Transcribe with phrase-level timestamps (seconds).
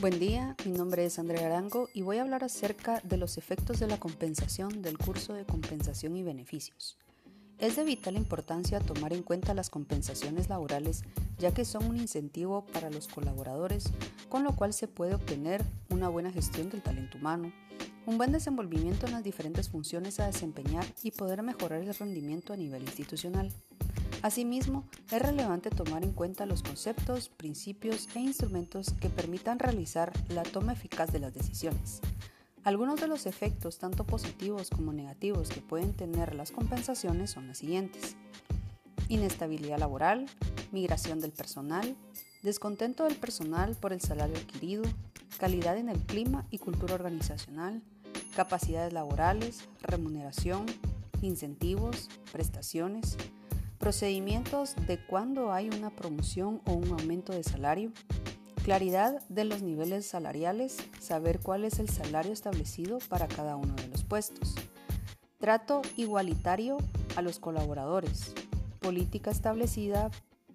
[0.00, 3.80] Buen día, mi nombre es Andrea Arango y voy a hablar acerca de los efectos
[3.80, 6.96] de la compensación del curso de compensación y beneficios.
[7.58, 11.02] Es de vital importancia tomar en cuenta las compensaciones laborales
[11.38, 13.90] ya que son un incentivo para los colaboradores,
[14.28, 17.52] con lo cual se puede obtener una buena gestión del talento humano,
[18.06, 22.56] un buen desenvolvimiento en las diferentes funciones a desempeñar y poder mejorar el rendimiento a
[22.56, 23.52] nivel institucional.
[24.22, 30.42] Asimismo, es relevante tomar en cuenta los conceptos, principios e instrumentos que permitan realizar la
[30.42, 32.00] toma eficaz de las decisiones.
[32.64, 37.58] Algunos de los efectos, tanto positivos como negativos, que pueden tener las compensaciones son los
[37.58, 38.16] siguientes.
[39.08, 40.26] Inestabilidad laboral,
[40.72, 41.96] migración del personal,
[42.42, 44.82] descontento del personal por el salario adquirido,
[45.38, 47.82] calidad en el clima y cultura organizacional,
[48.34, 50.66] capacidades laborales, remuneración,
[51.22, 53.16] incentivos, prestaciones,
[53.78, 57.92] procedimientos de cuándo hay una promoción o un aumento de salario,
[58.64, 63.88] claridad de los niveles salariales, saber cuál es el salario establecido para cada uno de
[63.88, 64.54] los puestos,
[65.38, 66.76] trato igualitario
[67.16, 68.34] a los colaboradores,
[68.80, 70.10] política establecida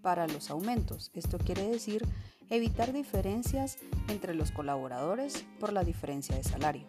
[0.00, 2.06] para los aumentos, esto quiere decir
[2.50, 6.86] evitar diferencias entre los colaboradores por la diferencia de salario.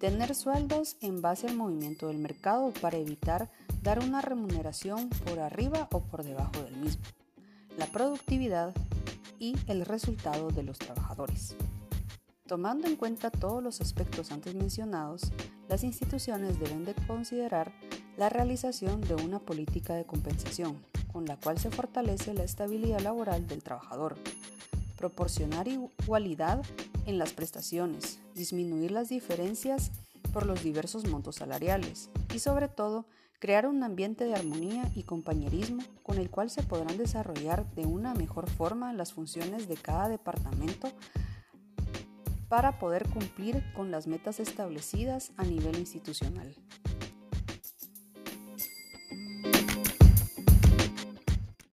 [0.00, 3.50] Tener sueldos en base al movimiento del mercado para evitar
[3.82, 7.02] dar una remuneración por arriba o por debajo del mismo.
[7.76, 8.72] La productividad
[9.38, 11.56] y el resultado de los trabajadores.
[12.46, 15.32] Tomando en cuenta todos los aspectos antes mencionados,
[15.68, 17.72] las instituciones deben de considerar
[18.16, 20.76] la realización de una política de compensación,
[21.12, 24.16] con la cual se fortalece la estabilidad laboral del trabajador,
[24.96, 26.62] proporcionar igualdad
[27.06, 29.90] en las prestaciones, disminuir las diferencias
[30.32, 33.06] por los diversos montos salariales y sobre todo
[33.42, 38.14] crear un ambiente de armonía y compañerismo con el cual se podrán desarrollar de una
[38.14, 40.88] mejor forma las funciones de cada departamento
[42.48, 46.54] para poder cumplir con las metas establecidas a nivel institucional.